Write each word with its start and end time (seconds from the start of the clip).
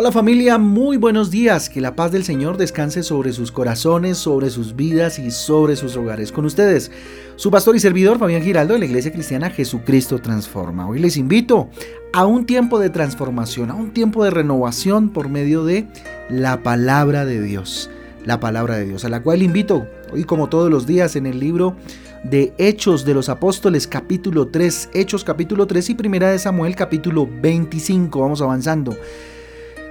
Hola 0.00 0.12
familia, 0.12 0.56
muy 0.56 0.96
buenos 0.96 1.30
días. 1.30 1.68
Que 1.68 1.82
la 1.82 1.94
paz 1.94 2.10
del 2.10 2.24
Señor 2.24 2.56
descanse 2.56 3.02
sobre 3.02 3.34
sus 3.34 3.52
corazones, 3.52 4.16
sobre 4.16 4.48
sus 4.48 4.74
vidas 4.74 5.18
y 5.18 5.30
sobre 5.30 5.76
sus 5.76 5.94
hogares. 5.94 6.32
Con 6.32 6.46
ustedes, 6.46 6.90
su 7.36 7.50
pastor 7.50 7.76
y 7.76 7.80
servidor 7.80 8.18
Fabián 8.18 8.42
Giraldo 8.42 8.72
de 8.72 8.78
la 8.78 8.86
Iglesia 8.86 9.12
Cristiana 9.12 9.50
Jesucristo 9.50 10.18
Transforma. 10.18 10.88
Hoy 10.88 11.00
les 11.00 11.18
invito 11.18 11.68
a 12.14 12.24
un 12.24 12.46
tiempo 12.46 12.78
de 12.78 12.88
transformación, 12.88 13.70
a 13.70 13.74
un 13.74 13.92
tiempo 13.92 14.24
de 14.24 14.30
renovación 14.30 15.10
por 15.10 15.28
medio 15.28 15.66
de 15.66 15.86
la 16.30 16.62
palabra 16.62 17.26
de 17.26 17.42
Dios. 17.42 17.90
La 18.24 18.40
palabra 18.40 18.76
de 18.76 18.86
Dios, 18.86 19.04
a 19.04 19.10
la 19.10 19.22
cual 19.22 19.42
invito 19.42 19.86
hoy 20.12 20.24
como 20.24 20.48
todos 20.48 20.70
los 20.70 20.86
días 20.86 21.16
en 21.16 21.26
el 21.26 21.40
libro 21.40 21.76
de 22.24 22.52
Hechos 22.58 23.04
de 23.04 23.14
los 23.14 23.28
Apóstoles 23.28 23.86
capítulo 23.86 24.48
3, 24.48 24.90
Hechos 24.94 25.24
capítulo 25.24 25.66
3 25.66 25.90
y 25.90 25.94
Primera 25.94 26.30
de 26.30 26.38
Samuel 26.38 26.76
capítulo 26.76 27.28
25. 27.40 28.20
Vamos 28.20 28.42
avanzando. 28.42 28.96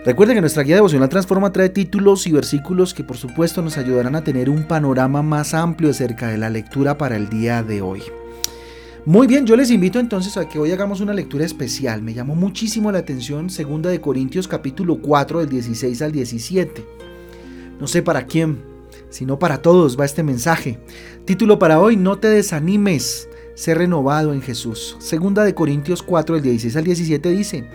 Recuerden 0.05 0.38
que 0.38 0.41
nuestra 0.41 0.63
guía 0.63 0.76
devocional 0.76 1.10
Transforma 1.10 1.52
trae 1.52 1.70
títulos 1.70 2.26
y 2.26 2.32
versículos 2.32 2.94
que 2.94 3.04
por 3.04 3.18
supuesto 3.18 3.62
nos 3.62 3.77
ayudarán 3.77 4.16
a 4.16 4.24
tener 4.24 4.50
un 4.50 4.63
panorama 4.63 5.22
más 5.22 5.54
amplio 5.54 5.90
acerca 5.90 6.27
de 6.27 6.38
la 6.38 6.49
lectura 6.49 6.98
para 6.98 7.18
el 7.18 7.30
día 7.30 7.63
de 7.63 7.82
hoy. 7.82 8.04
Muy 9.05 9.27
bien, 9.27 9.46
yo 9.46 9.55
les 9.55 9.72
invito 9.72 9.99
entonces 9.99 10.38
a 10.38 10.48
que 10.48 10.60
hoy 10.60 10.72
hagamos 10.72 11.02
una 11.02 11.13
lectura 11.13 11.46
especial. 11.46 12.02
Me 12.02 12.13
llamó 12.13 12.36
muchísimo 12.36 12.91
la 12.91 12.99
atención 12.99 13.48
2 13.48 13.82
de 13.84 14.02
Corintios 14.02 14.48
capítulo 14.48 14.99
4 15.02 15.40
del 15.40 15.49
16 15.49 16.02
al 16.02 16.12
17. 16.12 16.86
No 17.80 17.88
sé 17.88 18.02
para 18.04 18.26
quién, 18.26 18.69
sino 19.09 19.40
para 19.40 19.62
todos 19.62 19.99
va 19.99 20.05
este 20.05 20.23
mensaje. 20.23 20.80
Título 21.26 21.59
para 21.59 21.80
hoy, 21.80 21.98
no 21.98 22.18
te 22.18 22.27
desanimes, 22.27 23.30
sé 23.55 23.73
renovado 23.73 24.34
en 24.34 24.41
Jesús. 24.41 24.98
2 24.99 25.46
de 25.46 25.54
Corintios 25.54 26.04
4 26.04 26.35
del 26.35 26.43
16 26.43 26.76
al 26.76 26.84
17 26.84 27.30
dice, 27.30 27.70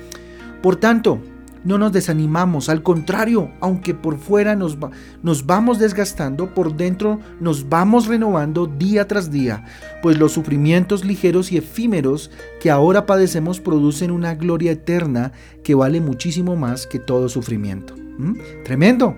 Por 0.63 0.77
tanto, 0.77 1.21
no 1.65 1.79
nos 1.79 1.93
desanimamos, 1.93 2.69
al 2.69 2.83
contrario, 2.83 3.51
aunque 3.61 3.95
por 3.95 4.19
fuera 4.19 4.55
nos, 4.55 4.77
nos 5.23 5.47
vamos 5.47 5.79
desgastando, 5.79 6.53
por 6.53 6.77
dentro 6.77 7.21
nos 7.41 7.69
vamos 7.71 8.07
renovando 8.07 8.67
día 8.67 9.09
tras 9.09 9.31
día, 9.31 9.65
pues 10.03 10.19
los 10.19 10.33
sufrimientos 10.33 11.07
ligeros 11.07 11.51
y 11.53 11.57
efímeros 11.57 12.31
que 12.61 12.71
ahora 12.71 13.07
padecemos 13.07 13.61
producen 13.61 14.11
una 14.11 14.35
gloria 14.35 14.73
eterna 14.73 15.33
que 15.63 15.75
vale 15.75 16.03
muchísimo 16.03 16.55
más 16.55 16.87
que 16.87 16.99
todo 16.99 17.31
sufrimiento. 17.31 17.95
¿Mm? 18.19 18.35
Tremendo. 18.65 19.17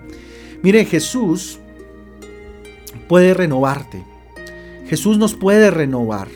Mire, 0.63 0.85
Jesús 0.85 1.59
puede 3.07 3.33
renovarte. 3.33 4.03
Jesús 4.87 5.17
nos 5.17 5.35
puede 5.35 5.71
renovar 5.71 6.27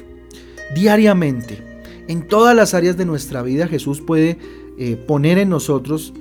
diariamente. 0.73 1.59
En 2.07 2.27
todas 2.27 2.55
las 2.55 2.73
áreas 2.73 2.97
de 2.97 3.05
nuestra 3.05 3.41
vida 3.41 3.67
Jesús 3.67 4.01
puede 4.01 4.37
eh, 4.77 4.95
poner 4.95 5.37
en 5.37 5.49
nosotros 5.49 6.13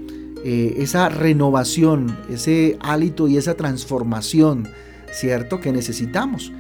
eh, 0.45 0.75
esa 0.79 1.09
renovación, 1.09 2.17
ese 2.31 2.77
hálito 2.81 3.29
y 3.29 3.37
esa 3.37 3.55
transformación, 3.55 4.69
¿cierto? 5.13 5.61
Que 5.61 5.73
necesitamos. 5.73 6.53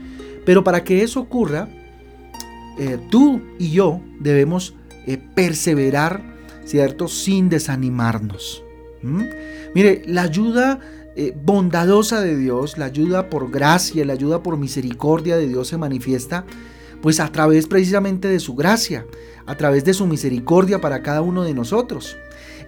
Pero 0.44 0.64
para 0.64 0.82
que 0.84 1.02
eso 1.02 1.20
ocurra, 1.20 1.68
eh, 2.78 2.98
tú 3.10 3.40
y 3.58 3.70
yo 3.70 4.00
debemos 4.18 4.74
perseverar, 5.34 6.22
¿cierto? 6.64 7.08
Sin 7.08 7.48
desanimarnos. 7.48 8.62
Mire, 9.74 10.02
la 10.06 10.22
ayuda 10.22 10.80
bondadosa 11.44 12.20
de 12.20 12.36
Dios, 12.36 12.78
la 12.78 12.86
ayuda 12.86 13.28
por 13.28 13.50
gracia, 13.50 14.04
la 14.04 14.12
ayuda 14.14 14.42
por 14.42 14.56
misericordia 14.56 15.36
de 15.36 15.48
Dios 15.48 15.68
se 15.68 15.76
manifiesta 15.76 16.46
pues 17.00 17.20
a 17.20 17.30
través 17.32 17.66
precisamente 17.66 18.28
de 18.28 18.40
su 18.40 18.54
gracia, 18.54 19.06
a 19.46 19.56
través 19.56 19.84
de 19.84 19.94
su 19.94 20.06
misericordia 20.06 20.80
para 20.80 21.02
cada 21.02 21.22
uno 21.22 21.44
de 21.44 21.54
nosotros. 21.54 22.16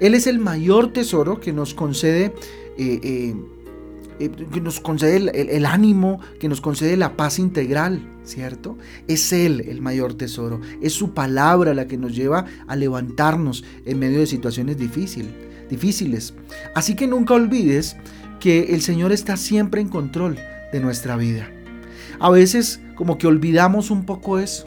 Él 0.01 0.15
es 0.15 0.27
el 0.27 0.39
mayor 0.39 0.93
tesoro 0.93 1.41
que 1.41 1.53
nos 1.53 1.75
concede, 1.75 2.35
eh, 2.79 3.01
eh, 3.03 3.37
eh, 4.19 4.31
que 4.53 4.61
nos 4.61 4.81
concede 4.81 5.17
el, 5.57 5.67
ánimo, 5.67 6.21
que 6.41 6.49
nos 6.49 6.61
concede 6.61 6.97
la 6.97 7.17
paz 7.17 7.39
integral, 7.39 8.03
¿cierto? 8.25 8.79
Es 9.07 9.33
Él 9.33 9.61
el 9.69 9.81
mayor 9.81 10.15
tesoro, 10.15 10.61
es 10.81 10.93
su 10.93 11.13
palabra 11.13 11.75
la 11.75 11.87
que 11.87 11.99
nos 11.99 12.15
lleva 12.15 12.47
a 12.67 12.77
levantarnos 12.77 13.65
en 13.85 13.99
medio 13.99 14.21
de 14.21 14.27
situaciones 14.27 14.77
difíciles. 14.77 15.31
Así 16.75 16.95
que 16.95 17.07
nunca 17.07 17.35
olvides 17.35 17.97
que 18.41 18.75
el 18.75 18.83
Señor 18.83 19.13
está 19.13 19.37
siempre 19.37 19.81
en 19.81 19.89
control 19.89 20.39
de 20.73 20.81
nuestra 20.81 21.17
vida. 21.17 21.49
A 22.19 22.31
veces 22.31 22.81
como 22.95 23.19
que 23.19 23.27
olvidamos 23.27 23.91
un 23.91 24.05
poco 24.05 24.39
eso. 24.39 24.65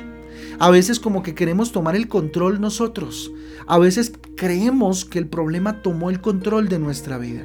A 0.59 0.69
veces 0.69 0.99
como 0.99 1.23
que 1.23 1.35
queremos 1.35 1.71
tomar 1.71 1.95
el 1.95 2.07
control 2.07 2.61
nosotros. 2.61 3.31
A 3.67 3.77
veces 3.77 4.13
creemos 4.35 5.05
que 5.05 5.19
el 5.19 5.27
problema 5.27 5.81
tomó 5.81 6.09
el 6.09 6.21
control 6.21 6.69
de 6.69 6.79
nuestra 6.79 7.17
vida. 7.17 7.41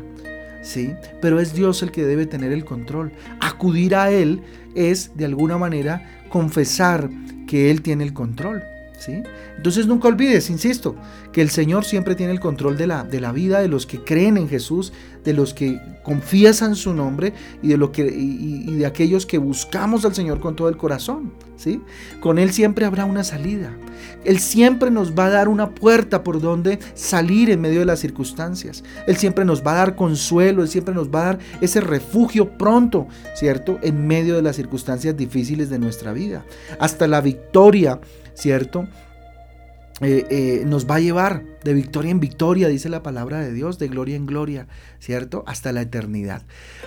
Sí, 0.63 0.93
pero 1.21 1.41
es 1.41 1.55
Dios 1.55 1.83
el 1.83 1.91
que 1.91 2.05
debe 2.05 2.27
tener 2.27 2.53
el 2.53 2.65
control. 2.65 3.13
Acudir 3.41 3.95
a 3.95 4.11
Él 4.11 4.43
es 4.75 5.17
de 5.17 5.25
alguna 5.25 5.59
manera 5.59 6.27
confesar 6.29 7.09
que 7.47 7.71
Él 7.71 7.83
tiene 7.83 8.05
el 8.05 8.13
control. 8.13 8.63
Entonces 9.09 9.87
nunca 9.87 10.09
olvides, 10.09 10.51
insisto, 10.51 10.97
que 11.33 11.43
el 11.43 11.51
Señor 11.51 11.85
siempre 11.85 12.15
tiene 12.15 12.33
el 12.33 12.41
control 12.41 12.77
de 12.77 12.87
la, 12.87 13.05
de 13.05 13.21
la 13.21 13.33
vida 13.33 13.61
de 13.61 13.69
los 13.69 13.87
que 13.87 14.01
creen 14.03 14.37
en 14.37 14.49
Jesús, 14.49 14.93
de 15.25 15.33
los 15.33 15.55
que 15.55 15.81
confiesan 16.03 16.75
su 16.77 16.95
nombre 16.95 17.33
y 17.63 17.69
de, 17.69 17.77
lo 17.77 17.93
que, 17.93 18.03
y, 18.03 18.75
de 18.75 18.87
aquellos 18.87 19.27
que 19.27 19.39
buscamos 19.39 20.05
al 20.05 20.15
Señor 20.15 20.41
con 20.41 20.57
todo 20.57 20.69
el 20.69 20.77
corazón. 20.77 21.33
¿sí? 21.57 21.83
Con 22.21 22.39
Él 22.39 22.53
siempre 22.53 22.85
habrá 22.85 23.05
una 23.05 23.25
salida. 23.25 23.71
Él 24.25 24.39
siempre 24.39 24.91
nos 24.91 25.13
va 25.15 25.27
a 25.27 25.31
dar 25.31 25.49
una 25.49 25.71
puerta 25.71 26.23
por 26.23 26.41
donde 26.41 26.79
salir 26.95 27.51
en 27.51 27.61
medio 27.61 27.81
de 27.81 27.87
las 27.87 28.01
circunstancias. 28.01 28.83
Él 29.07 29.17
siempre 29.17 29.45
nos 29.45 29.65
va 29.65 29.73
a 29.73 29.77
dar 29.77 29.97
consuelo, 29.97 30.63
Él 30.63 30.69
siempre 30.69 30.95
nos 30.95 31.09
va 31.09 31.21
a 31.21 31.25
dar 31.25 31.39
ese 31.61 31.81
refugio 31.81 32.57
pronto, 32.57 33.07
¿cierto? 33.35 33.79
En 33.83 34.07
medio 34.07 34.37
de 34.37 34.43
las 34.43 34.57
circunstancias 34.57 35.17
difíciles 35.17 35.71
de 35.71 35.79
nuestra 35.79 36.13
vida. 36.13 36.45
Hasta 36.79 37.07
la 37.07 37.21
victoria 37.21 38.01
¿cierto? 38.41 38.89
Eh, 40.03 40.25
eh, 40.31 40.63
nos 40.65 40.91
va 40.91 40.95
a 40.95 41.01
llevar 41.01 41.43
de 41.63 41.75
victoria 41.75 42.11
en 42.11 42.21
victoria, 42.21 42.69
dice 42.69 42.89
la 42.89 43.03
palabra 43.03 43.41
de 43.41 43.53
Dios, 43.53 43.79
de 43.79 43.89
gloria 43.89 44.17
en 44.17 44.25
gloria, 44.25 44.67
¿cierto? 44.99 45.45
Hasta 45.47 45.73
la 45.73 45.83
eternidad. 45.83 46.41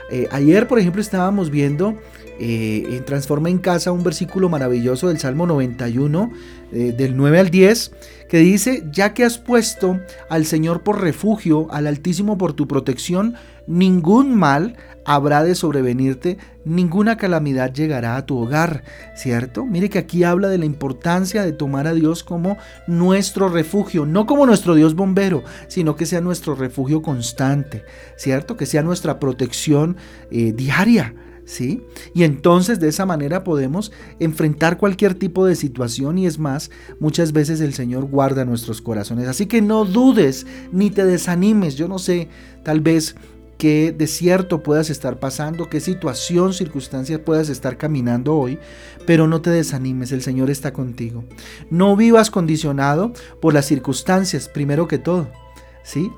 Eh, 0.09 0.27
ayer, 0.31 0.67
por 0.67 0.79
ejemplo, 0.79 0.99
estábamos 0.99 1.51
viendo 1.51 1.99
en 2.39 3.05
Transforma 3.05 3.51
en 3.51 3.59
Casa 3.59 3.91
un 3.91 4.03
versículo 4.03 4.49
maravilloso 4.49 5.09
del 5.09 5.19
Salmo 5.19 5.45
91, 5.45 6.31
del 6.71 7.15
9 7.15 7.39
al 7.39 7.49
10, 7.51 7.91
que 8.27 8.39
dice, 8.39 8.83
ya 8.91 9.13
que 9.13 9.23
has 9.23 9.37
puesto 9.37 9.99
al 10.29 10.47
Señor 10.47 10.81
por 10.81 10.99
refugio, 10.99 11.67
al 11.71 11.85
Altísimo 11.85 12.39
por 12.39 12.53
tu 12.53 12.67
protección, 12.67 13.35
ningún 13.67 14.35
mal 14.35 14.75
habrá 15.05 15.43
de 15.43 15.55
sobrevenirte, 15.55 16.37
ninguna 16.65 17.17
calamidad 17.17 17.73
llegará 17.73 18.15
a 18.15 18.25
tu 18.25 18.37
hogar, 18.37 18.83
¿cierto? 19.15 19.65
Mire 19.65 19.89
que 19.89 19.99
aquí 19.99 20.23
habla 20.23 20.47
de 20.47 20.57
la 20.57 20.65
importancia 20.65 21.43
de 21.43 21.51
tomar 21.51 21.87
a 21.87 21.93
Dios 21.93 22.23
como 22.23 22.57
nuestro 22.87 23.49
refugio, 23.49 24.05
no 24.05 24.25
como 24.25 24.45
nuestro 24.45 24.75
Dios 24.75 24.95
bombero, 24.95 25.43
sino 25.67 25.95
que 25.95 26.05
sea 26.05 26.21
nuestro 26.21 26.55
refugio 26.55 27.01
constante, 27.01 27.83
¿cierto? 28.15 28.57
Que 28.57 28.65
sea 28.65 28.83
nuestra 28.83 29.19
protección 29.19 29.97
eh, 30.31 30.53
diaria. 30.53 31.15
¿Sí? 31.45 31.85
Y 32.13 32.23
entonces 32.23 32.79
de 32.79 32.87
esa 32.87 33.05
manera 33.05 33.43
podemos 33.43 33.91
enfrentar 34.21 34.77
cualquier 34.77 35.13
tipo 35.13 35.45
de 35.45 35.57
situación 35.57 36.17
y 36.17 36.25
es 36.25 36.39
más, 36.39 36.71
muchas 37.01 37.33
veces 37.33 37.59
el 37.59 37.73
Señor 37.73 38.05
guarda 38.05 38.45
nuestros 38.45 38.81
corazones. 38.81 39.27
Así 39.27 39.45
que 39.45 39.61
no 39.61 39.83
dudes 39.83 40.47
ni 40.71 40.89
te 40.89 41.03
desanimes. 41.03 41.75
Yo 41.75 41.89
no 41.89 41.99
sé, 41.99 42.29
tal 42.63 42.79
vez 42.79 43.17
qué 43.63 43.95
desierto 43.97 44.61
puedas 44.61 44.89
estar 44.89 45.21
pasando, 45.21 45.69
qué 45.69 45.79
situación, 45.79 46.53
circunstancia 46.53 47.23
puedas 47.23 47.47
estar 47.47 47.77
caminando 47.77 48.35
hoy, 48.35 48.59
pero 49.05 49.25
no 49.25 49.41
te 49.41 49.51
desanimes, 49.51 50.11
el 50.11 50.21
Señor 50.21 50.49
está 50.49 50.73
contigo. 50.73 51.23
No 51.69 51.95
vivas 51.95 52.29
condicionado 52.29 53.13
por 53.39 53.53
las 53.53 53.65
circunstancias, 53.65 54.49
primero 54.49 54.89
que 54.89 54.97
todo. 54.97 55.29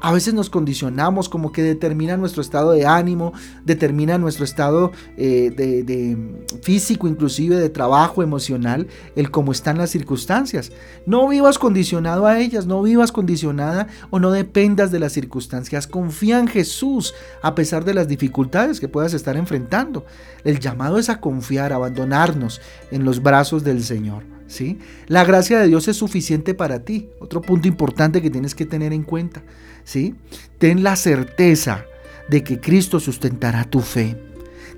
A 0.01 0.13
veces 0.13 0.33
nos 0.33 0.50
condicionamos 0.50 1.27
como 1.27 1.51
que 1.51 1.63
determina 1.63 2.17
nuestro 2.17 2.41
estado 2.41 2.71
de 2.71 2.85
ánimo, 2.85 3.33
determina 3.65 4.17
nuestro 4.17 4.45
estado 4.45 4.91
eh, 5.17 5.51
de, 5.56 6.17
físico, 6.62 7.07
inclusive 7.07 7.57
de 7.57 7.69
trabajo 7.69 8.21
emocional, 8.21 8.88
el 9.15 9.31
cómo 9.31 9.51
están 9.51 9.77
las 9.77 9.89
circunstancias. 9.89 10.71
No 11.06 11.27
vivas 11.27 11.57
condicionado 11.57 12.27
a 12.27 12.39
ellas, 12.39 12.67
no 12.67 12.81
vivas 12.83 13.12
condicionada 13.12 13.88
o 14.12 14.19
no 14.19 14.31
dependas 14.31 14.91
de 14.91 15.00
las 15.00 15.13
circunstancias. 15.13 15.88
Confía 15.88 16.39
en 16.39 16.47
Jesús 16.47 17.13
a 17.41 17.56
pesar 17.56 17.83
de 17.83 17.95
las 17.95 18.07
dificultades 18.07 18.79
que 18.79 18.88
puedas 18.88 19.13
estar 19.13 19.35
enfrentando. 19.35 20.06
El 20.44 20.59
llamado 20.59 21.00
es 21.00 21.09
a 21.09 21.19
confiar, 21.19 21.73
a 21.73 21.77
abandonarnos 21.77 22.62
en 22.91 23.03
los 23.03 23.21
brazos 23.21 23.63
del 23.63 23.83
Señor. 23.83 24.34
La 25.07 25.24
gracia 25.24 25.59
de 25.59 25.68
Dios 25.68 25.88
es 25.88 25.97
suficiente 25.97 26.53
para 26.53 26.80
ti. 26.80 27.09
Otro 27.19 27.42
punto 27.42 27.68
importante 27.68 28.21
que 28.21 28.30
tienes 28.30 28.56
que 28.56 28.65
tener 28.65 28.94
en 28.94 29.03
cuenta, 29.03 29.44
¿sí? 29.83 30.15
Ten 30.57 30.83
la 30.83 30.95
certeza 30.95 31.86
de 32.30 32.44
que 32.44 32.59
Cristo 32.59 33.00
sustentará 33.00 33.63
tu 33.65 33.81
fe. 33.81 34.18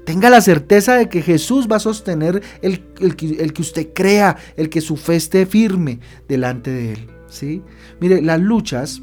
Tenga 0.05 0.29
la 0.29 0.39
certeza 0.39 0.95
de 0.95 1.09
que 1.09 1.21
Jesús 1.21 1.67
va 1.69 1.77
a 1.77 1.81
sostener 1.81 2.41
el, 2.61 2.79
que, 3.15 3.61
usted 3.61 3.89
crea, 3.93 4.37
el 4.55 4.69
que 4.69 4.79
su 4.79 4.95
fe 4.95 5.17
esté 5.17 5.45
firme 5.45 5.99
delante 6.29 6.71
de 6.71 6.93
Él. 6.93 7.07
¿sí? 7.27 7.61
Mire, 7.99 8.21
las 8.21 8.39
luchas, 8.39 9.01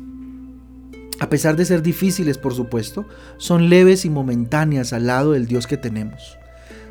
a 1.21 1.29
pesar 1.29 1.57
de 1.57 1.67
ser 1.67 1.83
difíciles, 1.83 2.39
por 2.39 2.55
supuesto, 2.55 3.07
son 3.37 3.69
leves 3.69 4.07
y 4.07 4.11
momentáneas 4.11 4.95
al 4.95 5.07
lado 5.07 5.33
del 5.33 5.47
Dios 5.47 5.67
que 5.67 5.77
tenemos. 5.77 6.39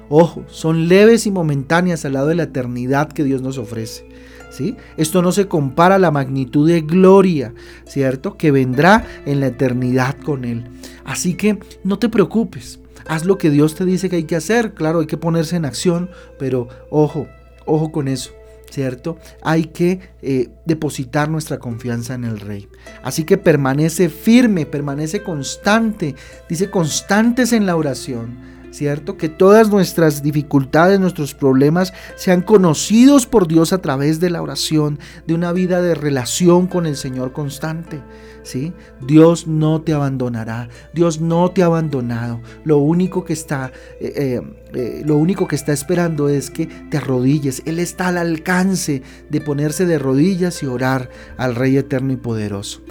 Ojo, 0.10 0.44
son 0.48 0.88
leves 0.88 1.26
y 1.26 1.32
momentáneas 1.32 2.06
al 2.06 2.14
lado 2.14 2.28
de 2.28 2.36
la 2.36 2.44
eternidad 2.44 3.12
que 3.12 3.24
Dios 3.24 3.42
nos 3.42 3.58
ofrece. 3.58 4.06
¿Sí? 4.52 4.76
Esto 4.98 5.24
no 5.24 5.32
se 5.32 5.48
compara 5.48 5.96
a 5.96 6.00
la 6.00 6.12
magnitud 6.12 6.70
de 6.70 6.82
gloria, 6.82 7.56
¿cierto? 7.88 8.38
Que 8.38 8.52
vendrá 8.52 9.04
en 9.26 9.40
la 9.40 9.48
eternidad 9.48 10.16
con 10.18 10.46
Él. 10.46 10.66
Así 11.06 11.34
que 11.34 11.58
no 11.84 11.98
te 11.98 12.08
preocupes, 12.08 12.80
haz 13.08 13.26
lo 13.26 13.40
que 13.40 13.50
Dios 13.50 13.74
te 13.74 13.84
dice 13.84 14.10
que 14.10 14.18
hay 14.18 14.26
que 14.26 14.36
hacer, 14.36 14.76
claro, 14.76 15.00
hay 15.00 15.08
que 15.08 15.18
ponerse 15.18 15.56
en 15.56 15.66
acción, 15.66 16.12
pero 16.38 16.68
ojo, 16.92 17.28
ojo 17.66 17.92
con 17.92 18.08
eso. 18.08 18.32
¿Cierto? 18.70 19.20
Hay 19.44 19.66
que 19.66 20.00
eh, 20.24 20.50
depositar 20.66 21.30
nuestra 21.30 21.60
confianza 21.60 22.16
en 22.16 22.24
el 22.24 22.40
Rey. 22.40 22.68
Así 23.04 23.24
que 23.24 23.38
permanece 23.38 24.10
firme, 24.10 24.66
permanece 24.66 25.22
constante. 25.22 26.16
Dice 26.50 26.72
constantes 26.72 27.54
en 27.54 27.68
la 27.68 27.76
oración 27.76 28.53
¿cierto? 28.74 29.18
Que 29.18 29.30
todas 29.30 29.70
nuestras 29.70 30.24
dificultades, 30.24 31.00
nuestros 31.00 31.36
problemas 31.36 31.94
sean 32.16 32.42
conocidos 32.42 33.28
por 33.28 33.48
Dios 33.48 33.72
a 33.72 33.78
través 33.78 34.20
de 34.20 34.31
la 34.31 34.42
oración, 34.42 35.00
de 35.28 35.36
una 35.36 35.54
vida 35.54 35.81
de 35.81 35.94
relación 35.94 36.68
con 36.68 36.86
el 36.88 36.98
Señor 36.98 37.31
constante. 37.31 38.02
¿Sí? 38.42 38.74
Dios 39.00 39.48
no 39.48 39.81
te 39.84 39.94
abandonará, 39.94 40.68
Dios 40.94 41.22
no 41.22 41.52
te 41.52 41.64
ha 41.64 41.68
abandonado. 41.68 42.42
Lo 42.66 42.78
único 42.78 43.24
que 43.24 43.31
está, 43.31 43.72
eh, 44.02 44.14
eh, 44.18 44.42
eh, 44.74 45.02
lo 45.06 45.16
único 45.16 45.48
que 45.48 45.56
está 45.56 45.72
esperando 45.72 46.28
es 46.28 46.50
que 46.50 46.66
te 46.66 46.98
arrodilles. 46.98 47.62
Él 47.66 47.80
está 47.80 48.10
al 48.10 48.18
alcance 48.18 49.02
de 49.30 49.40
ponerse 49.40 49.86
de 49.86 49.98
rodillas 49.98 50.62
y 50.62 50.66
orar 50.66 51.10
al 51.38 51.56
Rey 51.56 51.78
eterno 51.78 52.12
y 52.12 52.18
poderoso. 52.18 52.81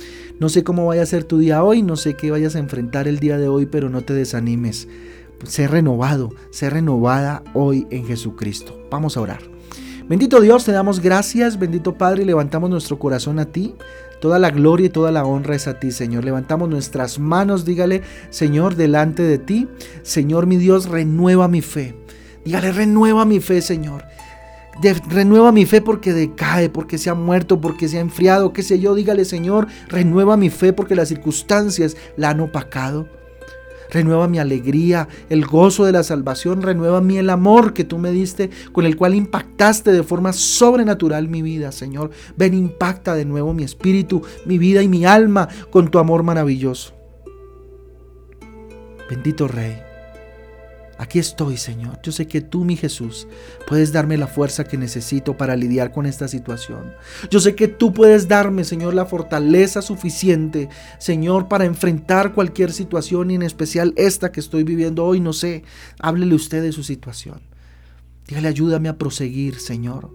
No 0.41 0.49
sé 0.49 0.65
cómo 0.65 0.87
vaya 0.87 1.03
a 1.03 1.07
ser 1.07 1.25
tu 1.25 1.39
día 1.39 1.63
hoy, 1.63 1.83
no 1.83 1.97
sé 1.97 2.17
qué 2.17 2.31
vayas 2.31 2.57
a 2.57 2.59
enfrentar 2.59 3.07
el 3.07 3.19
día 3.19 3.37
de 3.37 3.49
hoy, 3.49 3.67
pero 3.67 3.91
no 3.91 4.01
te 4.01 4.15
desanimes 4.15 4.89
ser 5.45 5.71
renovado, 5.71 6.31
ser 6.51 6.73
renovada 6.73 7.43
hoy 7.55 7.87
en 7.91 8.07
Jesucristo. 8.07 8.79
Vamos 8.91 9.17
a 9.17 9.21
orar. 9.21 9.41
Bendito 10.09 10.41
Dios, 10.41 10.65
te 10.65 10.73
damos 10.73 11.01
gracias, 11.01 11.59
bendito 11.59 11.95
Padre, 11.95 12.23
y 12.23 12.27
levantamos 12.27 12.69
nuestro 12.69 12.99
corazón 12.99 13.39
a 13.39 13.47
ti. 13.47 13.75
Toda 14.21 14.39
la 14.39 14.51
gloria 14.51 14.87
y 14.87 14.91
toda 14.91 15.11
la 15.11 15.25
honra 15.25 15.57
es 15.57 15.67
a 15.67 15.81
ti, 15.81 15.91
Señor. 15.91 16.25
Levantamos 16.25 16.69
nuestras 16.69 17.19
manos, 17.19 17.65
dígale, 17.65 18.03
Señor, 18.31 18.77
delante 18.77 19.23
de 19.23 19.39
ti. 19.39 19.69
Señor, 20.03 20.47
mi 20.47 20.59
Dios, 20.59 20.89
renueva 20.89 21.49
mi 21.49 21.61
fe. 21.61 21.97
Dígale, 22.45 22.73
renueva 22.73 23.25
mi 23.25 23.41
fe, 23.41 23.63
Señor. 23.63 24.05
renueva 25.09 25.51
mi 25.51 25.67
fe 25.67 25.81
porque 25.81 26.13
decae, 26.13 26.69
porque 26.69 26.99
se 26.99 27.11
ha 27.11 27.15
muerto, 27.15 27.61
porque 27.61 27.89
se 27.89 27.99
ha 27.99 28.01
enfriado, 28.01 28.53
qué 28.53 28.63
sé 28.63 28.79
yo. 28.79 28.95
Dígale, 28.95 29.25
Señor, 29.25 29.67
renueva 29.89 30.37
mi 30.37 30.51
fe 30.51 30.73
porque 30.73 30.95
las 30.95 31.09
circunstancias 31.09 31.97
la 32.17 32.31
han 32.31 32.41
opacado. 32.41 33.09
Renueva 33.93 34.27
mi 34.27 34.39
alegría, 34.39 35.07
el 35.29 35.45
gozo 35.45 35.85
de 35.85 35.93
la 35.93 36.03
salvación, 36.03 36.63
renueva 36.63 37.03
mi 37.03 37.19
el 37.19 37.29
amor 37.29 37.75
que 37.75 37.85
tú 37.85 37.99
me 37.99 38.11
diste, 38.11 38.49
con 38.73 38.87
el 38.87 38.97
cual 38.97 39.15
impactaste 39.15 39.93
de 39.93 40.03
forma 40.03 40.33
sobrenatural 40.33 41.29
mi 41.29 41.43
vida, 41.43 41.73
Señor. 41.73 42.11
Ven, 42.35 42.55
impacta 42.55 43.15
de 43.15 43.27
nuevo 43.27 43.53
mi 43.53 43.65
espíritu, 43.65 44.23
mi 44.47 44.57
vida 44.57 44.83
y 44.83 44.89
mi 44.89 45.05
alma 45.05 45.47
con 45.71 45.91
tu 45.91 45.99
amor 45.99 46.23
maravilloso. 46.23 46.95
Bendito 49.11 49.47
Rey. 49.47 49.92
Aquí 51.03 51.19
estoy, 51.19 51.57
Señor. 51.57 51.99
Yo 52.05 52.13
sé 52.13 52.29
que 52.29 52.41
tú, 52.41 52.65
mi 52.65 52.77
Jesús, 52.77 53.27
puedes 53.67 53.91
darme 53.91 54.17
la 54.17 54.29
fuerza 54.29 54.63
que 54.63 54.79
necesito 54.79 55.37
para 55.37 55.57
lidiar 55.57 55.91
con 55.91 56.07
esta 56.07 56.29
situación. 56.29 56.93
Yo 57.29 57.41
sé 57.41 57.57
que 57.57 57.67
tú 57.67 57.93
puedes 57.93 58.29
darme, 58.29 58.63
Señor, 58.63 58.95
la 58.95 59.05
fortaleza 59.05 59.83
suficiente, 59.83 60.69
Señor, 61.01 61.49
para 61.49 61.65
enfrentar 61.65 62.35
cualquier 62.35 62.71
situación 62.71 63.33
y 63.33 63.35
en 63.35 63.43
especial 63.43 63.95
esta 63.97 64.31
que 64.31 64.39
estoy 64.39 64.63
viviendo 64.63 65.05
hoy. 65.05 65.19
No 65.19 65.33
sé, 65.33 65.65
háblele 65.99 66.37
usted 66.37 66.63
de 66.63 66.71
su 66.71 66.85
situación. 66.85 67.41
Dígale, 68.29 68.47
ayúdame 68.47 68.89
a 68.89 68.97
proseguir, 68.97 69.59
Señor. 69.59 70.09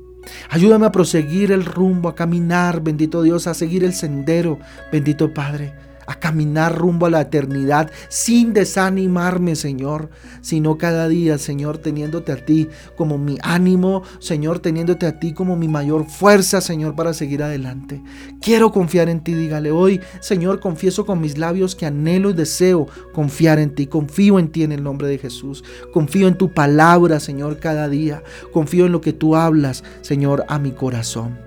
Ayúdame 0.49 0.85
a 0.85 0.93
proseguir 0.93 1.51
el 1.51 1.65
rumbo, 1.65 2.07
a 2.07 2.15
caminar, 2.15 2.81
bendito 2.81 3.23
Dios, 3.23 3.45
a 3.47 3.53
seguir 3.53 3.83
el 3.83 3.91
sendero, 3.91 4.57
bendito 4.89 5.33
Padre 5.33 5.86
a 6.07 6.15
caminar 6.15 6.75
rumbo 6.75 7.05
a 7.05 7.09
la 7.09 7.21
eternidad 7.21 7.91
sin 8.09 8.53
desanimarme, 8.53 9.55
Señor, 9.55 10.09
sino 10.41 10.77
cada 10.77 11.07
día, 11.07 11.37
Señor, 11.37 11.77
teniéndote 11.77 12.31
a 12.31 12.37
ti 12.37 12.69
como 12.95 13.17
mi 13.17 13.37
ánimo, 13.43 14.03
Señor, 14.19 14.59
teniéndote 14.59 15.05
a 15.05 15.19
ti 15.19 15.33
como 15.33 15.55
mi 15.55 15.67
mayor 15.67 16.07
fuerza, 16.07 16.61
Señor, 16.61 16.95
para 16.95 17.13
seguir 17.13 17.43
adelante. 17.43 18.01
Quiero 18.41 18.71
confiar 18.71 19.09
en 19.09 19.21
ti, 19.21 19.33
dígale 19.33 19.71
hoy, 19.71 20.01
Señor, 20.21 20.59
confieso 20.59 21.05
con 21.05 21.19
mis 21.19 21.37
labios 21.37 21.75
que 21.75 21.85
anhelo 21.85 22.29
y 22.29 22.33
deseo 22.33 22.87
confiar 23.13 23.59
en 23.59 23.75
ti, 23.75 23.87
confío 23.87 24.39
en 24.39 24.49
ti 24.49 24.63
en 24.63 24.71
el 24.71 24.83
nombre 24.83 25.07
de 25.07 25.17
Jesús, 25.17 25.63
confío 25.91 26.27
en 26.27 26.37
tu 26.37 26.53
palabra, 26.53 27.19
Señor, 27.19 27.59
cada 27.59 27.89
día, 27.89 28.23
confío 28.53 28.85
en 28.85 28.93
lo 28.93 29.01
que 29.01 29.13
tú 29.13 29.35
hablas, 29.35 29.83
Señor, 30.01 30.45
a 30.47 30.57
mi 30.57 30.71
corazón. 30.71 31.37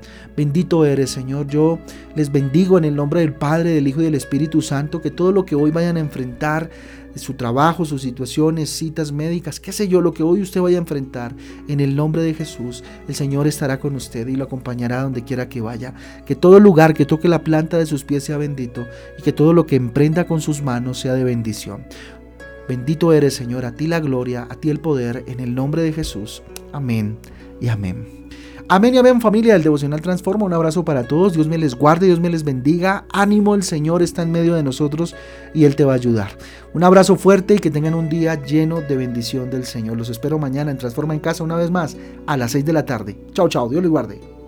Bendito 0.41 0.87
eres, 0.87 1.11
Señor. 1.11 1.49
Yo 1.49 1.79
les 2.15 2.33
bendigo 2.33 2.79
en 2.79 2.87
el 2.87 2.97
nombre 2.97 3.21
del 3.21 3.35
Padre, 3.35 3.75
del 3.75 3.87
Hijo 3.87 4.01
y 4.01 4.05
del 4.05 4.15
Espíritu 4.15 4.63
Santo, 4.63 5.03
que 5.03 5.11
todo 5.11 5.33
lo 5.33 5.45
que 5.45 5.55
hoy 5.55 5.71
vayan 5.71 5.99
a 5.99 6.01
enfrentar, 6.01 6.71
su 7.15 7.35
trabajo, 7.35 7.85
sus 7.85 8.01
situaciones, 8.01 8.71
citas 8.71 9.13
médicas, 9.13 9.61
qué 9.61 9.71
sé 9.71 9.87
yo, 9.87 10.01
lo 10.01 10.15
que 10.15 10.23
hoy 10.23 10.41
usted 10.41 10.63
vaya 10.63 10.79
a 10.79 10.81
enfrentar, 10.81 11.35
en 11.69 11.81
el 11.81 11.95
nombre 11.95 12.23
de 12.23 12.33
Jesús, 12.33 12.83
el 13.07 13.15
Señor 13.15 13.49
estará 13.49 13.79
con 13.81 13.95
usted 13.97 14.29
y 14.29 14.37
lo 14.37 14.45
acompañará 14.45 15.03
donde 15.03 15.25
quiera 15.25 15.51
que 15.51 15.61
vaya. 15.61 15.93
Que 16.25 16.37
todo 16.37 16.59
lugar 16.59 16.95
que 16.95 17.05
toque 17.05 17.29
la 17.29 17.45
planta 17.45 17.77
de 17.77 17.85
sus 17.85 18.05
pies 18.05 18.25
sea 18.25 18.39
bendito 18.39 18.87
y 19.19 19.23
que 19.23 19.35
todo 19.35 19.53
lo 19.53 19.67
que 19.67 19.77
emprenda 19.77 20.27
con 20.27 20.41
sus 20.41 20.63
manos 20.63 21.01
sea 21.01 21.13
de 21.13 21.25
bendición. 21.25 21.85
Bendito 22.67 23.13
eres, 23.13 23.35
Señor, 23.35 23.67
a 23.67 23.73
ti 23.73 23.87
la 23.87 24.01
gloria, 24.01 24.49
a 24.49 24.55
ti 24.55 24.71
el 24.71 24.81
poder, 24.81 25.23
en 25.27 25.41
el 25.41 25.55
nombre 25.55 25.83
de 25.83 25.93
Jesús. 25.93 26.43
Amén 26.73 27.19
y 27.61 27.69
amén. 27.69 28.20
Amén 28.73 28.95
y 28.95 28.99
amén 28.99 29.21
familia 29.21 29.55
del 29.55 29.65
Devocional 29.65 30.01
Transforma. 30.01 30.47
Un 30.47 30.53
abrazo 30.53 30.85
para 30.85 31.03
todos. 31.03 31.33
Dios 31.33 31.49
me 31.49 31.59
les 31.59 31.75
guarde, 31.75 32.07
Dios 32.07 32.21
me 32.21 32.31
les 32.31 32.45
bendiga. 32.45 33.05
Ánimo, 33.13 33.57
el 33.57 33.65
Señor 33.65 34.01
está 34.01 34.23
en 34.23 34.31
medio 34.31 34.55
de 34.55 34.63
nosotros 34.63 35.17
y 35.53 35.65
Él 35.65 35.75
te 35.75 35.85
va 35.85 35.95
a 35.95 35.97
ayudar. 35.97 36.31
Un 36.73 36.85
abrazo 36.85 37.17
fuerte 37.17 37.55
y 37.55 37.59
que 37.59 37.73
tengan 37.73 37.95
un 37.95 38.09
día 38.09 38.41
lleno 38.41 38.81
de 38.81 38.97
bendición 38.97 39.51
del 39.51 39.65
Señor. 39.65 39.97
Los 39.97 40.09
espero 40.09 40.39
mañana 40.39 40.71
en 40.71 40.79
Transforma 40.79 41.15
en 41.15 41.19
Casa 41.19 41.43
una 41.43 41.57
vez 41.57 41.69
más 41.73 41.97
a 42.29 42.37
las 42.37 42.53
6 42.53 42.65
de 42.65 42.73
la 42.73 42.85
tarde. 42.85 43.19
Chao, 43.33 43.49
chao. 43.49 43.69
Dios 43.69 43.83
les 43.83 43.91
guarde. 43.91 44.40